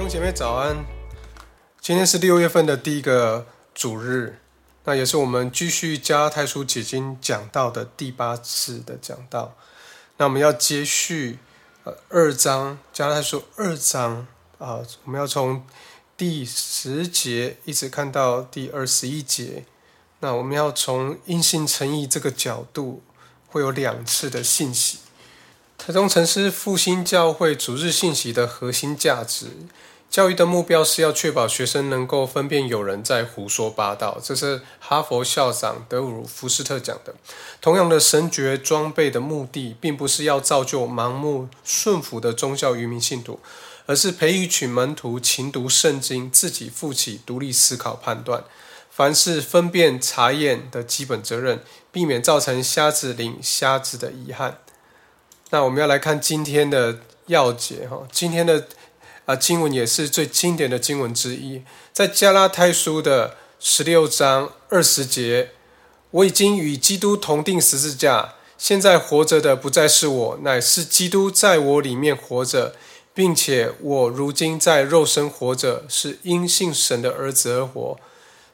[0.00, 0.86] 弟兄姐妹早安！
[1.78, 4.38] 今天是六月份的第一个主日，
[4.84, 9.54] 那也是我们继续加太书解经讲到的第八次的讲道。
[10.16, 11.38] 那我们要接续
[11.84, 15.66] 呃二章加太书二章啊，我们要从
[16.16, 19.66] 第十节一直看到第二十一节。
[20.20, 23.02] 那我们要从因信诚意这个角度，
[23.48, 25.00] 会有两次的信息。
[25.76, 29.46] 台中城市复兴教会主日信息的核心价值，
[30.10, 34.18] 教育的目标是要确保学生能够分辨有人在胡说八道。
[34.20, 37.14] 这是哈佛校长德鲁福斯特讲的。
[37.60, 43.38] 同样的，神学装备的目的，并不是要造就盲目顺服的宗教愚民信徒，
[43.86, 48.42] 而是培育群门徒勤读圣经，自己负起独立思考判断。
[48.90, 54.58] 凡是分辨查验的基本责任，避免造成瞎子领瞎子的遗憾。
[55.50, 58.66] 那我们要来看今天的要节哈，今天的
[59.30, 65.52] 啊经文也是最经典的经文之一，在加拉太书的十六章二十节，
[66.10, 72.74] 我已经与基督同定十字架，现在活着的不再是我，乃是基督在我里面活着，
[73.14, 77.98] 并且我如今在肉身活着，是因信神的儿子而活。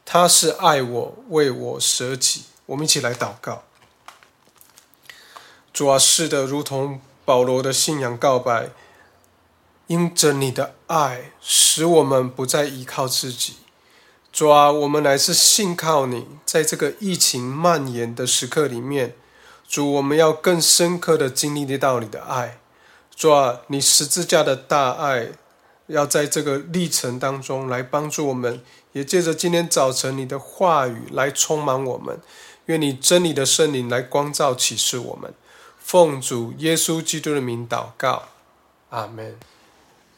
[0.05, 2.43] 他是爱我，为我舍己。
[2.67, 3.63] 我们一起来祷告。
[5.73, 8.71] 主啊，是的，如同保罗的信仰告白，
[9.89, 13.57] 因着你的爱，使我们不再依靠自己。
[14.33, 19.15] 主啊，我们乃是信靠你，在这个疫情蔓延的时刻里面，
[19.67, 22.59] 主，我们要更深刻的经历到你的爱。
[23.15, 25.29] 主啊，你十字架的大爱，
[25.87, 28.61] 要在这个历程当中来帮助我们。
[28.93, 32.21] 也借着今天早晨你的话语来充满我们，
[32.67, 35.33] 愿你真理的圣灵来光照启示我们。
[35.79, 38.25] 奉主耶稣基督的名祷告，
[38.91, 39.39] 阿门。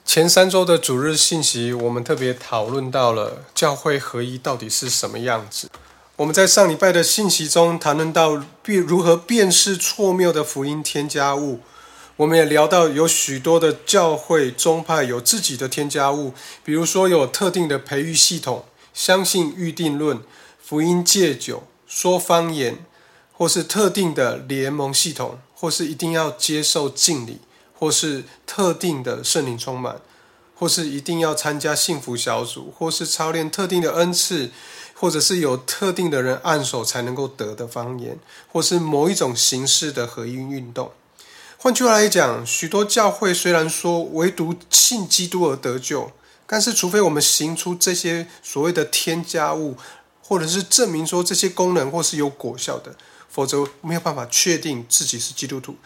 [0.09, 5.69] 前三周的主日信息，我们特别讨论到了教会合一到底是什么样子。
[6.17, 11.61] 我们在上礼拜的信息中谈论到辨如何辨识错谬的福音添加物。
[12.17, 16.33] 我们也聊到有许多的教会宗派有自己的添加物，
[16.65, 18.65] 比如说有特定的培育系统，
[18.95, 20.23] 相信预定论、
[20.59, 22.79] 福音戒酒、说方言，
[23.31, 27.41] 或是特定的联盟系统，或是一定要接受敬礼，
[27.79, 30.01] 或是特定的圣灵充满，
[30.57, 34.51] 或是一定要参加幸福小组，或是操练特定的恩赐，
[34.95, 38.19] 或者是有特定的人按手才能够得的方言，
[38.51, 40.91] 或是某一种形式的合一运动。
[41.57, 46.11] 换句话来讲，许多教会虽然说唯独信基督而得救，
[46.49, 49.77] 但是除非我们行出这些所谓的添加物，
[50.21, 52.97] 或者是证明说这些功能或是有果效的，
[53.29, 55.77] 否则没有办法确定自己是基督徒。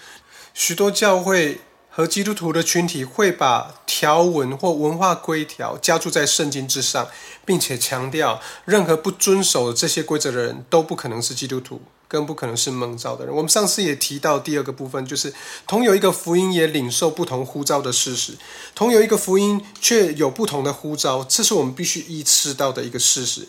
[0.54, 1.60] 许多教会
[1.94, 7.06] 和基督徒的群体会把条文或文化规条加注在圣经之上，
[7.44, 11.82] 并且强调任何不遵守这些规则的人都不可能是基督徒。
[12.08, 13.34] 更不可能是蒙召的人。
[13.34, 15.32] 我们上次也提到第二个部分，就是
[15.66, 18.34] 同有一个福音也领受不同呼召的事实，
[18.74, 23.48] 同有一个福音却有不同的呼召，这是我们必须意识到的一个事实。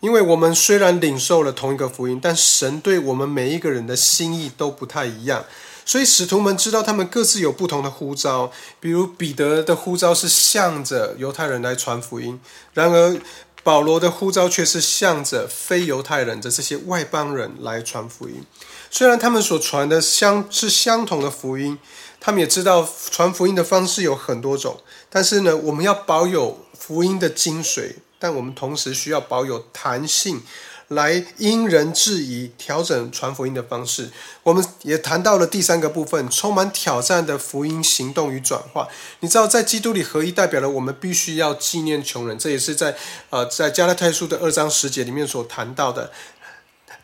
[0.00, 5.44] 因为我们虽然领受了同一个福音，但神对我们每一个人的心意都不太一样，
[5.88, 8.52] 所以使徒们知道他们各自有不同的呼召。
[8.78, 12.38] 比如彼得的呼召是向着犹太人来传福音，
[12.74, 13.18] 然而。
[13.64, 18.42] 保罗的呼召却是向着非犹太人的这些外邦人来传福音。
[18.90, 21.76] 虽然他们所传的相是相同的福音，
[22.18, 24.80] 他们也知道传福音的方式有很多种。
[25.10, 30.40] 但是呢，我们要保有福音的精髓，但我们同时需要保有弹性。
[30.88, 34.10] 来因人制宜调整传福音的方式。
[34.42, 38.88] 我们也谈到了第三个部分，充满挑战的福音行动与转化。
[39.20, 42.38] 你知道，在基督里合一，代表了我们必须要纪念穷人。
[42.38, 42.96] 这也是在
[43.30, 46.10] 呃在加拉太书的二章十节里面所谈到的。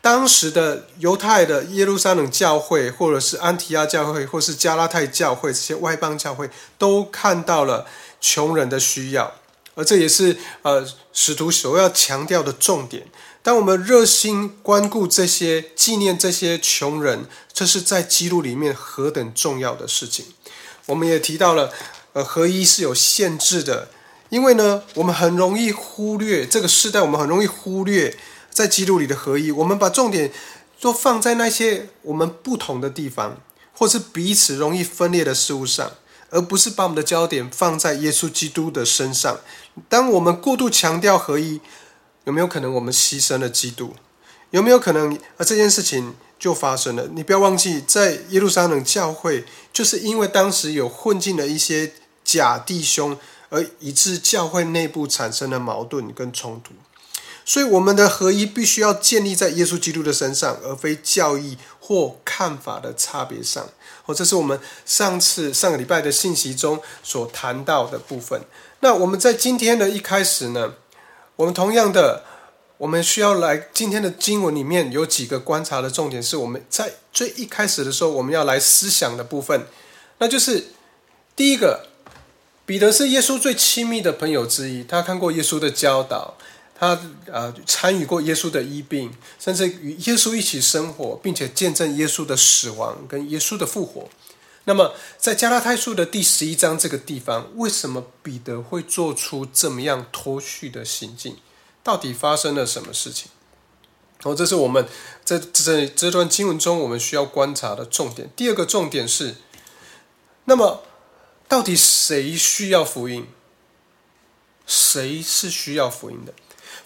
[0.01, 7.87] 当时的犹太的耶路撒冷教会，或者是安提亚教会，或是加拉太教会这些外邦教会，都看到了
[8.21, 9.33] 穷人的需要，
[9.73, 13.07] 而这也是呃使徒所要强调的重点。
[13.45, 20.25] 当我们热心关顾这些、纪念这些穷人，这是在记录里面何等重要的事情。
[20.87, 21.71] 我们也提到了，
[22.13, 23.89] 呃，合一是有限制的，
[24.29, 28.17] 因为呢，我们很容易忽略这个时代，我们很容易忽略
[28.49, 29.51] 在记录里的合一。
[29.51, 30.31] 我们把重点
[30.81, 33.39] 都放在那些我们不同的地方，
[33.73, 35.91] 或是彼此容易分裂的事物上，
[36.31, 39.39] 而不是把我们的焦点放在耶稣基督的身上。
[39.87, 41.61] 当我们过度强调合一，
[42.25, 43.95] 有没有可能我们牺牲了基督？
[44.51, 45.45] 有没有可能啊？
[45.45, 47.07] 这件事情就发生了。
[47.13, 49.43] 你不要忘记，在耶路撒冷教会，
[49.73, 51.93] 就是因为当时有混进了一些
[52.23, 53.17] 假弟兄，
[53.49, 56.73] 而以致教会内部产生了矛盾跟冲突。
[57.43, 63.67] 所以，我们的合一必须要建立在耶稣基督的身上，而非教义或看法的差别上。
[64.07, 68.41] 哦，这是我们上次上个礼拜的信息中所谈到的部分。
[68.79, 70.73] 那我们在今天的一开始呢，
[71.35, 72.23] 我们同样的，
[72.77, 79.67] 我们需要来今天的经文里面有几个观察的重点，是我们在最一开始的时候我们要来思想的部分，
[80.19, 80.67] 那就是
[81.35, 81.87] 第一个，
[82.65, 86.35] 彼得是耶稣最亲密的朋友之一，他看过耶稣的教导。
[86.77, 86.99] 他
[87.31, 89.09] 呃参与过耶稣的医病，
[89.39, 94.09] 甚至与耶稣一起生活，并且见证耶稣的死亡跟耶稣的复活。
[94.65, 101.37] 那么，在加拉太书的第十一章这个地方，为什么彼得会做出这么样脱序的行径？
[101.83, 103.29] 到底发生了什么事情？
[104.23, 104.87] 哦，这是我们
[105.23, 108.31] 在这这段经文中我们需要观察的重点。
[108.35, 109.35] 第二个重点是，
[110.45, 110.81] 那么
[111.47, 113.27] 到底谁需要福音？
[114.65, 116.33] 谁是需要福音的？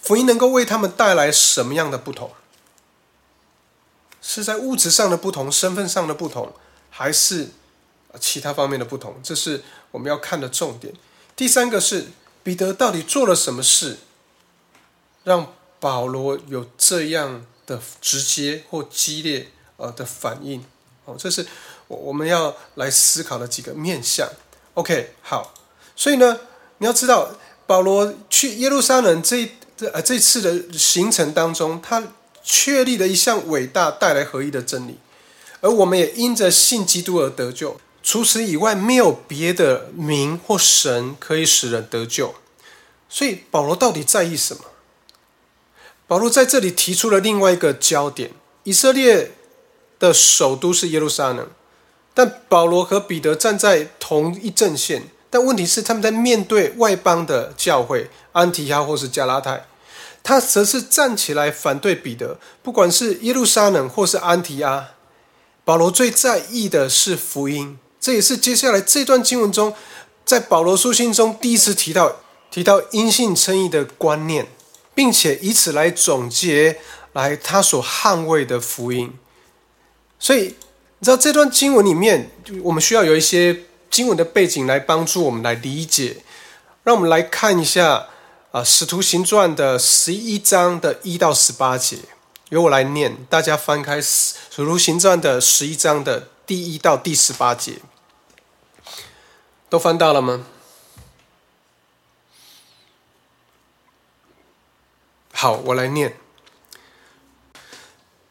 [0.02, 2.32] 福音能够为他们带来什么样的不同？
[4.20, 6.52] 是在物质上的不同、身份上的不同，
[6.90, 7.52] 还是
[8.18, 9.14] 其他方面的不同？
[9.22, 10.92] 这是我们要看的重点。
[11.36, 12.06] 第三个是
[12.42, 13.98] 彼得到底做了什么事，
[15.24, 20.64] 让保罗有这样的直接或激烈呃的反应？
[21.04, 21.46] 哦，这是
[21.88, 24.28] 我我们要来思考的几个面向。
[24.74, 25.54] OK，好，
[25.94, 26.40] 所以呢，
[26.78, 27.36] 你要知道
[27.66, 29.52] 保罗去耶路撒冷这。
[29.76, 32.02] 这呃，这次的行程当中，他
[32.42, 34.98] 确立了一项伟大、带来合一的真理，
[35.62, 37.80] 而我们也因着信基督而得救。
[38.10, 42.34] 除此以外，没有别的名或神可以使人得救。
[43.08, 44.64] 所以，保罗到底在意什么？
[46.08, 48.32] 保罗在这里提出了另外一个焦点：
[48.64, 49.34] 以色列
[50.00, 51.48] 的首都是耶路撒冷，
[52.12, 55.04] 但保罗和彼得站在同一阵线。
[55.30, 59.68] 但问题是，他们在面对外邦的教会安提亚或是加拉太。
[60.24, 64.88] 他则是站起来反对彼得，不管是耶路撒冷或是安提阿，
[65.64, 67.78] 保罗最在意的是福音。
[68.00, 69.74] 这也是接下来这段经文中，
[70.24, 72.16] 在保罗书信中第一次提到
[72.50, 74.46] 提到因信称义的观念，
[74.94, 76.78] 并且以此来总结
[77.12, 79.12] 来他所捍卫的福音。
[80.18, 80.56] 所以
[80.98, 82.30] 你知道这段经文里面，
[82.62, 86.16] 我们需要有一些经文的背景来帮助我们来理解。
[86.82, 88.06] 让我们来看一下。
[88.52, 91.98] 啊，《使徒行传》的十一章的一到十八节，
[92.48, 93.16] 由我来念。
[93.28, 97.74] 大家翻开《使徒行传》的十一章的第一到第十八节，
[99.70, 100.44] 都翻到了吗？
[105.32, 106.10] 好，我来念《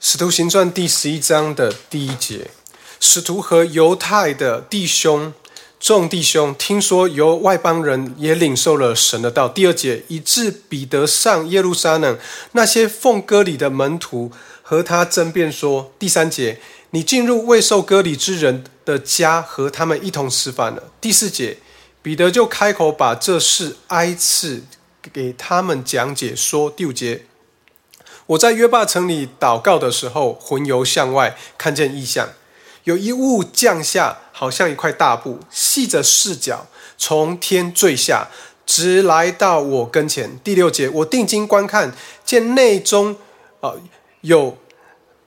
[0.01, 2.51] 使徒行传》第十一章的第一节：
[2.99, 5.33] 使徒和犹太的弟兄。
[5.79, 9.47] 众弟兄听说由外邦人也领受了神的道。
[9.47, 12.19] 第二节，以致彼得上耶路撒冷，
[12.51, 14.29] 那些奉割礼的门徒
[14.69, 15.91] 和他争辩说。
[15.97, 16.59] 第三节，
[16.91, 20.91] 你进入未受割礼之人的家，和他们一同吃饭了。
[21.01, 21.57] 第四节，
[22.03, 24.61] 彼得就开口把这事挨次
[25.11, 26.69] 给他们讲解说。
[26.69, 27.25] 第五节，
[28.27, 32.29] 我在约坝城里祷告的时候，魂游向外，看见异象。
[32.83, 38.27] 有一物降下，好像一块大布，系着四角，从天坠下，
[38.67, 40.37] 直来到我跟前。
[40.43, 41.91] 第六节，我定睛观看，
[42.23, 43.17] 见内中
[43.61, 43.73] 啊
[44.21, 44.57] 有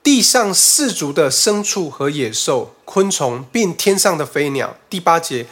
[0.01, 4.77] 地上四足的牲畜和野兽、昆虫，并天上的飞鸟。
[4.89, 5.47] 第八节，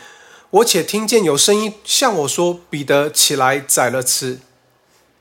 [0.50, 4.39] 我且听见有声音向我说：“彼得起来宰了吃。”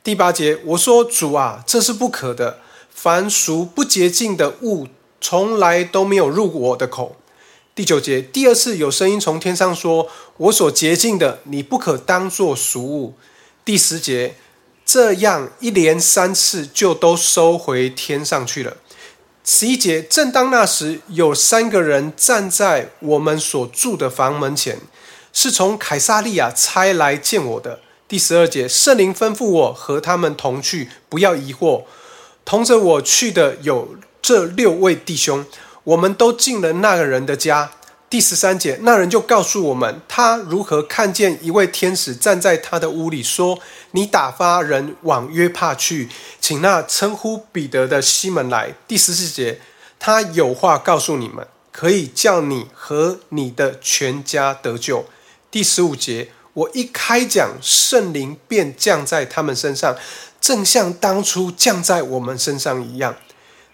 [0.03, 2.61] 第八节，我说：“主啊，这是不可的。
[2.91, 4.87] 凡俗不洁净的物。”
[5.23, 7.15] 从来都没有入我的口。
[7.75, 10.09] 第九节，第二次有声音从天上说
[10.39, 13.13] ：“我所洁净的，你不可当作俗物。”
[13.63, 14.37] 第十节，
[14.93, 18.77] 这样一连三次就都收回天上去了。
[19.45, 24.79] 十一节，正当那时，有三个人站在我们所住的房门前，
[25.33, 27.79] 是从凯撒利亚差来见我的。
[28.09, 31.85] 第十二节，圣灵吩咐我和他们同去，不要疑惑。
[32.45, 33.95] 同着我去的有。
[34.21, 35.47] 这六位弟兄，
[35.85, 37.71] 我们都进了那个人的家。
[38.11, 43.61] 第十三节，那人就告诉我们，他如何看见一位天使站在他的屋里，说
[43.93, 46.09] ：“你打发人往约帕去，
[46.41, 49.61] 请那称呼彼得的西门来。”第十四节，
[50.01, 55.07] 他有话告诉你们，可以叫你和你的全家得救。
[55.49, 59.95] 第十五节，我一开讲，圣灵便降在他们身上，
[60.41, 63.15] 正像当初降在我们身上一样。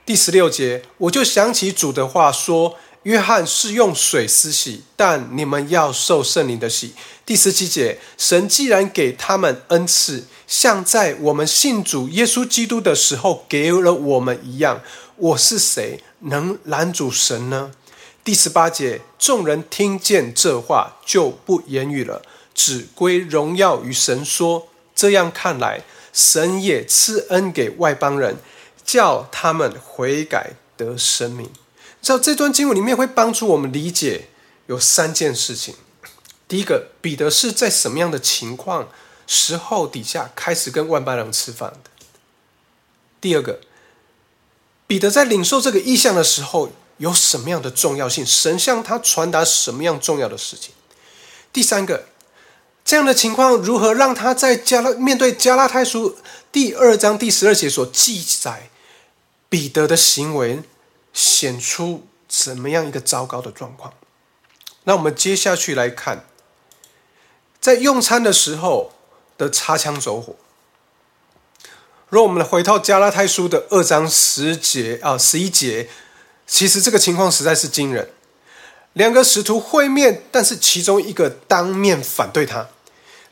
[0.05, 2.75] 第十六节，我就想起主的话说
[3.07, 6.93] ：“约翰是用水施洗，但你们要受圣灵的洗。
[7.25, 14.81] 第十七节，神既然给他们恩赐，像在我们信主耶稣基督的时候给了我们一样，
[15.15, 17.71] 我是谁能拦阻神呢？
[18.25, 22.23] 第十八节，众人听见这话就不言语了，
[22.53, 28.39] 只归荣耀于神，说：这样看来，神也赐恩给外邦人，
[28.85, 31.49] 叫他们悔改得生命。
[32.07, 34.29] 知道这段经文里面会帮助我们理解
[34.67, 35.75] 有三件事情。
[36.47, 38.89] 第一个，彼得是在什么样的情况
[39.27, 41.91] 时候底下开始跟万般人吃饭的？
[43.21, 43.59] 第二个，
[44.87, 48.25] 彼得在领受这个意象的时候有什么样的重要性？
[48.25, 50.73] 神向他传达什么样重要的事情？
[51.53, 52.07] 第三个，
[52.85, 56.17] 这样的情况如何让他在加拉面对加拉太书
[56.53, 58.71] 第二章第十二节所记载
[59.49, 60.63] 彼得的行为？
[61.17, 63.95] 显出怎么样一个糟糕的状况？
[64.85, 66.27] 那我们接下去来看，
[67.59, 68.93] 在用餐的时候
[69.39, 70.37] 的擦枪走火。
[72.11, 75.89] 如果我们回到加拉太书的二章十节啊十一节，
[76.47, 78.11] 其实这个情况实在是惊人。
[78.93, 82.69] 两个使徒会面，但是其中一个当面反对他，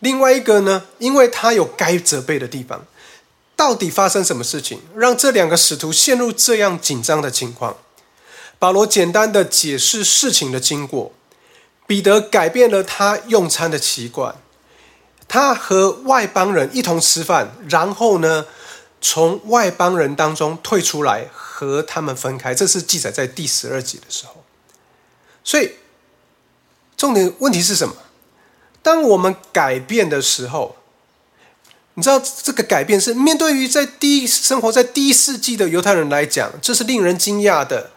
[0.01, 2.87] 另外一个呢，因为他有该责备的地方。
[3.57, 7.77] 到底发生什么事情，让这两个使徒陷入这样紧张的情况？
[8.59, 11.13] 保罗简单的解释事情的经过。
[11.87, 14.35] 彼得改变了他用餐的习惯，
[15.29, 18.47] 他和外邦人一同吃饭，然后呢，
[19.01, 22.55] 从外邦人当中退出来，和他们分开。
[22.55, 24.43] 这是记载在第十二节的时候。
[25.45, 25.73] 所以，
[26.97, 27.95] 重点问题是什么？
[28.83, 30.77] 当我们改变的时候。
[31.95, 37.91] 你知道这个改变是面对于在第一生活在第一世纪的犹太人来讲，这是令人惊讶的，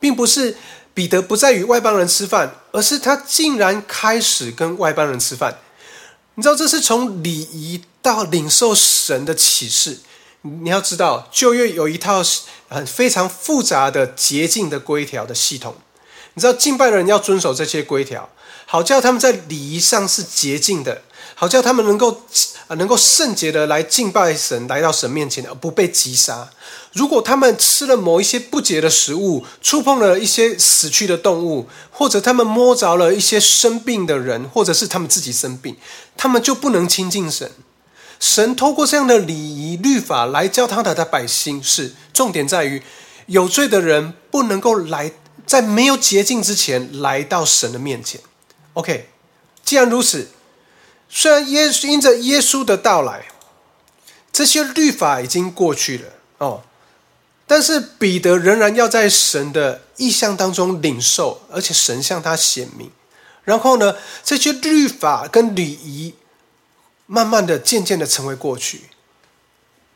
[0.00, 0.56] 并不是
[0.92, 5.58] 彼得不再与外邦人吃饭，而是他竟然开始跟外邦人吃饭。
[6.34, 10.00] 你知道这是从礼仪到领受神的启示。
[10.42, 12.22] 你要知道旧约有一套
[12.68, 15.76] 很非常复杂的洁净的规条的系统，
[16.34, 18.28] 你知道敬拜的人要遵守这些规条，
[18.66, 21.02] 好叫他们在礼仪上是洁净的。
[21.44, 22.22] 好叫他们能够
[22.68, 26.48] 啊，能够圣洁的来敬拜神，来到神面前而不被击杀。
[26.94, 35.76] 如果他们吃了某一些不洁的食物，触碰了一些死去的动物，或者他们摸着了一些生病的人，或者是他们自己生病，
[36.16, 37.52] 他们就不能亲近神。
[38.18, 42.82] 神透过这样的礼仪律法来教他的百姓，是重点在于
[43.26, 45.12] 有罪的人不能够来
[45.44, 48.18] 在没有洁净之前来到神的面前。
[48.72, 49.10] OK，
[49.62, 50.28] 既然如此。
[51.16, 53.24] 虽然耶稣因着耶稣的到来，
[54.32, 56.64] 这些律法已经过去了哦，
[57.46, 62.90] 但是彼得仍然要在神的意象当中领受，而且神向他显明。
[63.44, 63.94] 然后呢，
[64.24, 66.14] 这些律法跟礼仪，
[67.06, 68.86] 慢慢的、渐渐的成为过去。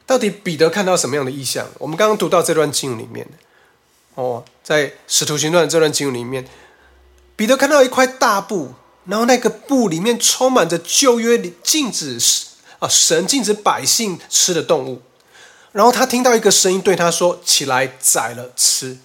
[0.06, 1.66] 到底彼得看到什么样的意象？
[1.78, 3.28] 我们刚刚读到这段经文里面，
[4.14, 6.46] 哦，在使徒行传这段经文里面，
[7.34, 8.74] 彼得看到一块大布。
[9.08, 12.20] 然后那个布里面充满着旧约里禁止
[12.78, 15.00] 啊神禁止百姓吃的动物，
[15.72, 18.98] 然后他听到一个声音对他说：“起来宰了吃。”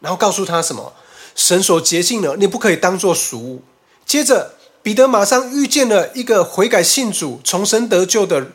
[0.00, 0.92] 然后告诉他什么？
[1.34, 3.62] 神所洁净了，你不可以当做俗物。
[4.04, 8.52] 接着彼得马上遇见了一个悔改信主、重生得救的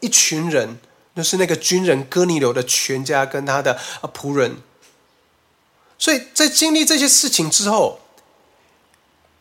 [0.00, 0.80] 一群人，
[1.14, 3.78] 就是那个军人哥尼流的全家跟他的
[4.12, 4.56] 仆人。
[5.96, 8.00] 所以在经历这些事情之后。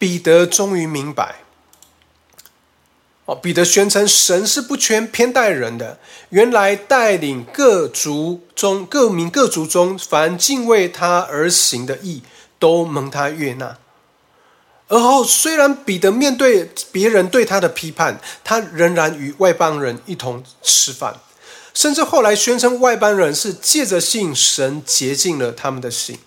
[0.03, 1.36] 彼得终于明白，
[3.24, 5.98] 哦，彼得宣称神是不缺偏待人的。
[6.27, 12.22] 原来带领各族中各民各族中凡敬畏他而行的义，
[12.60, 13.77] 都蒙他悦纳。
[14.89, 21.15] 而后，虽然彼得面对别人对他的批判，他仍然与外邦人一同吃饭，
[21.74, 26.19] 甚至后来宣称外邦人是借着信神洁净了他们的心。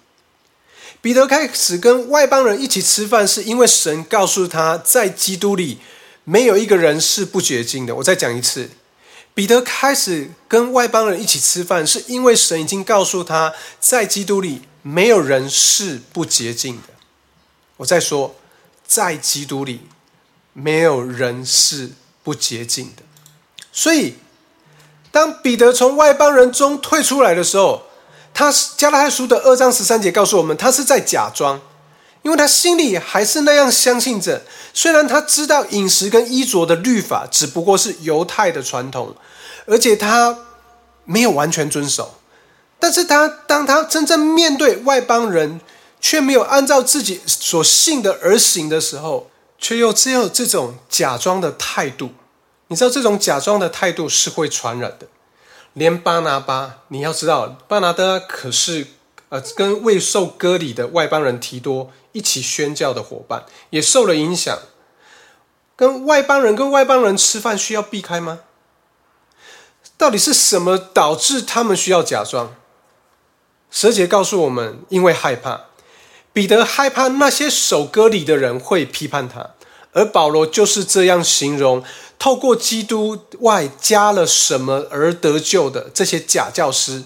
[1.01, 5.79] 彼得开始跟外邦人一起吃饭，是因为神告诉他在基督里
[6.25, 7.95] 没有一个人是不洁净的。
[7.95, 8.71] 我再讲一次，
[9.33, 16.89] 彼得开始跟外邦人一起吃饭，是因为神已经告诉他在基督里没有人是不洁净的。
[17.77, 18.35] 我再说，
[18.87, 19.83] 在基督里
[20.53, 21.91] 没有人是
[22.25, 23.03] 不洁净的。
[23.71, 24.15] 所以，
[25.13, 27.85] 当彼得从外邦人中退出来的时候，
[28.37, 31.59] 他加拉太书的二章十三节告诉我们，他是在假装，
[32.21, 34.43] 因为他心里还是那样相信着。
[34.75, 39.17] 虽然他知道饮食跟衣着的律法只不过是犹太的传统，
[39.65, 40.37] 而且他
[41.07, 42.17] 没有完全遵守，
[42.79, 45.59] 但是他当他真正面对外邦人
[45.99, 52.11] 却没有按照自己所信的而行的时候，却又只有这种假装的态度。
[52.69, 55.07] 你知道，这种假装的态度是会传染的。
[55.77, 58.87] 连巴拿巴，你要知道，巴拿巴可是
[59.29, 64.59] 呃跟未受割礼的外邦人提多一起宣教的伙伴，也受了影响。
[65.77, 68.41] 跟外邦人跟外邦人吃饭需要避开吗？
[69.99, 72.55] 到底是什么导致他们需要假装？
[73.71, 75.67] 蛇姐告诉我们，因为害怕，
[76.33, 79.51] 彼得害怕那些守割礼的人会批判他，
[79.97, 81.83] 而保罗就是这样形容：
[82.19, 87.05] 透过基督外加了什么而得救的这些假教师。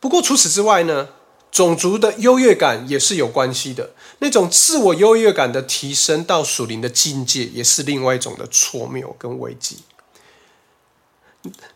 [0.00, 1.10] 不过除此之外呢，
[1.52, 3.92] 种族的优越感也是有关系的。
[4.18, 9.78] 那种自我优越感的提升到属灵的境界，也是另外一种的错谬跟危机。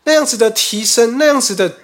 [0.03, 1.77] 那样子的提升，那样子的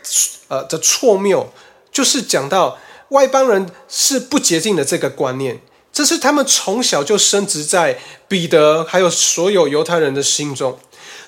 [0.49, 1.53] 呃的错谬，
[1.89, 2.77] 就是讲到
[3.09, 10.77] 外邦人是不洁净的这个观念，这是他们从小就深植在彼得还有所有犹太人的心中。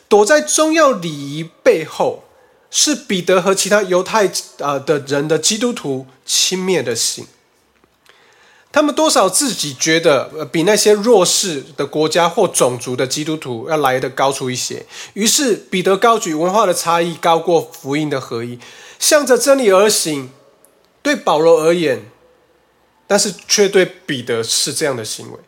[0.07, 2.23] 躲在重要礼仪背后，
[2.71, 7.27] 是彼得和其他犹太啊的人的基督徒轻蔑的心。
[8.71, 14.85] 他们多少自己觉得，呃，比那些弱势的国家或种族的基督徒要来的高出一些。
[15.13, 18.59] 于是彼得高举文化的差异高过福音的合一，
[18.99, 20.29] 向着真理而行。
[21.01, 22.11] 对保罗而言，
[23.09, 25.39] 但是却对彼得是这样的行为。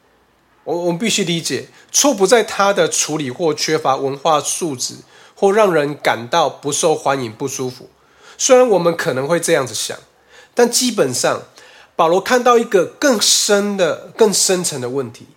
[0.63, 4.95] 我我们必须理解，错不在他的处理或缺乏文化素质，
[5.35, 7.89] 或让人感到不受欢迎、不舒服。
[8.37, 9.97] 虽然我们可能会这样子想，
[10.55, 11.43] 但基本上。
[11.93, 15.27] 保罗看到一个更深的、更深层的问题。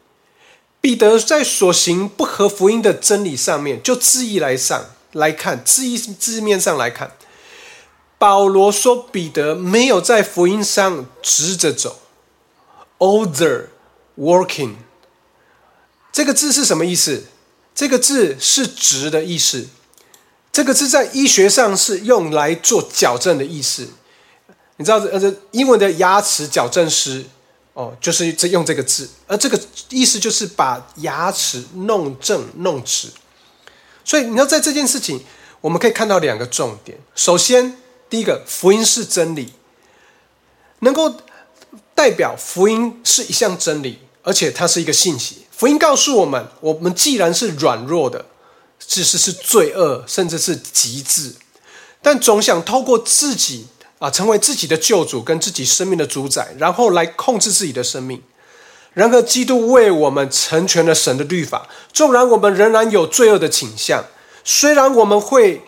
[0.80, 7.12] 彼得在所行不合福音的真理上面，就字义来上来看，字义字面上来看，
[8.16, 11.98] 保罗说彼得没有在福音上直着走
[12.98, 13.66] ，other
[14.16, 14.76] working。
[16.12, 17.24] 这个字是什么意思？
[17.74, 19.66] 这个字是直的意思。
[20.52, 23.88] 这个字在医学上是用来做矫正的意思。
[24.76, 27.24] 你知道，呃，这英文的牙齿矫正师，
[27.72, 33.08] 哦，就是这用这个字，而这个意思就是把牙齿弄正、弄直。
[34.04, 35.24] 所以，你要在这件事情，
[35.60, 36.98] 我们可以看到两个重点。
[37.16, 37.76] 首先，
[38.08, 39.52] 第一个，福音是真理，
[40.80, 41.16] 能够
[41.94, 45.46] 代表福音是一项真理，而且它是一个信息。
[45.50, 48.26] 福音告诉我们，我们既然是软弱的，
[48.78, 51.34] 其实是罪恶，甚至是极致，
[52.02, 53.66] 但总想透过自己。
[54.00, 58.20] 啊，成为自己的救主跟自己生命的主宰，然后来控制自己的生命。
[58.92, 61.66] 然而，基督为我们成全了神的律法。
[61.90, 64.04] 纵然我们仍然有罪恶的倾向，
[64.42, 65.62] 虽然我们会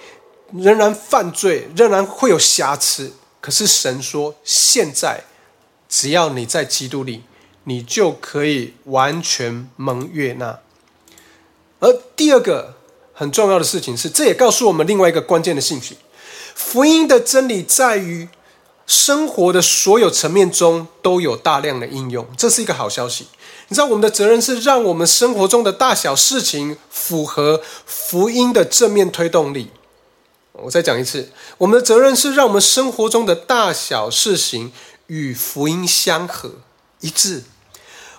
[0.52, 5.24] 仍然犯罪，仍然会有瑕疵，可是神说，现在
[5.88, 7.22] 只要你在基督里，
[7.64, 10.60] 你就可以完全蒙悦纳。
[11.80, 12.76] 而第二个
[13.12, 15.96] 很重要的事情是，这也告诉我们另外一个关键的信息。
[16.54, 18.28] 福音的真理在于
[18.86, 23.26] 生活的所有层面中都有大量的应用，这是一个好消息。
[23.68, 29.70] 你知道，我们的责任是让我们生活中的大小事情符合福音的正面推动力。
[30.52, 34.72] 我再讲一次，我们的责任是让我们生活中的大小事情
[35.06, 36.52] 与福音相合
[37.00, 37.44] 一致。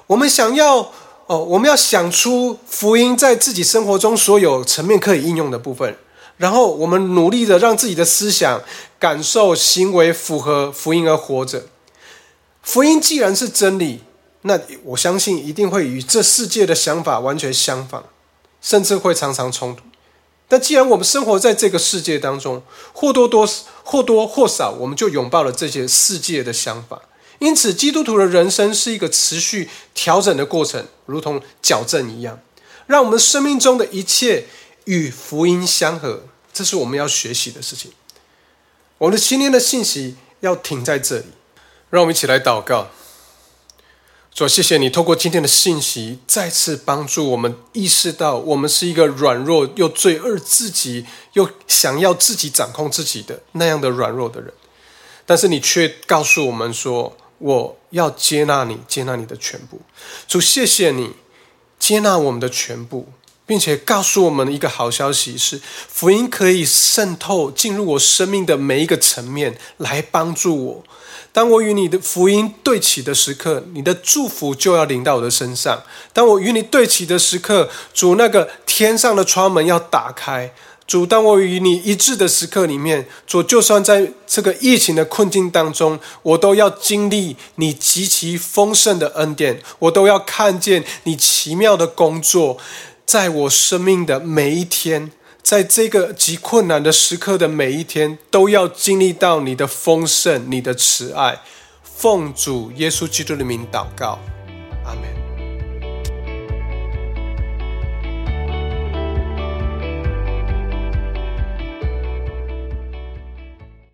[0.08, 0.91] 我们想要
[1.28, 5.97] 哦，我们要想出福音在自己生活中所有层面可以应用的部分。
[6.38, 8.62] 然后我们努力的让自己的思想、
[9.00, 11.65] 感受、行为符合福音而活着。
[12.62, 14.04] 福音既然是真理，
[14.43, 18.04] 那我相信一定会与这世界的想法完全相反，
[18.62, 19.84] 甚至会常常冲突。
[20.47, 23.47] 但既然我们生活在这个世界当中，或多多
[23.83, 27.01] 或多或少，我们就拥抱了这些世界的想法。
[27.39, 32.39] 因此，基督徒的人生是一个持续调整的过程，如同矫正一样，
[32.86, 34.45] 让我们生命中的一切。
[34.88, 37.91] 与福音相合，这是我们要学习的事情。
[38.99, 41.25] 我们的今天的信息要停在这里，
[41.89, 42.88] 让我们一起来祷告。
[44.38, 54.54] 主，谢谢你透过今天的信息，再次帮助我们意识到，我们是一个软弱又罪恶自己，又想要自己掌控自己的那样的软弱的人。
[55.26, 59.82] 但是你却告诉我们说，我要接纳你，接纳你的全部。
[60.28, 61.13] 主，谢谢你
[61.80, 63.10] 接纳我们的全部。
[63.47, 70.84] 并且告诉我们一个好消息是，福音可以渗透进入我生命的每一个层面，来帮助我。
[71.38, 75.84] 当我与你的福音对齐的时刻，你的祝福就要临到我的身上。
[76.12, 80.52] 当我与你对齐的时刻，主那个天上的窗门要打开，
[80.88, 92.58] 主，当我与你一致的时刻里面，主，就算在这个疫情的困境当中，我都要经历你极其丰盛的恩典，我都要看见你奇妙的工作，
[93.06, 95.12] 在我生命的每一天，
[95.49, 101.39] 在这个极困难的时刻的每一天，都要经历到你的丰盛、你的慈爱。
[101.81, 104.19] 奉主耶稣基督的名祷告。